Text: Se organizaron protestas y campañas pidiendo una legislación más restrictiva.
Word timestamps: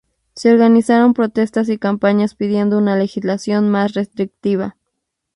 Se 0.33 0.51
organizaron 0.51 1.13
protestas 1.13 1.69
y 1.69 1.77
campañas 1.77 2.33
pidiendo 2.33 2.79
una 2.79 2.95
legislación 2.95 3.69
más 3.69 3.93
restrictiva. 3.93 4.75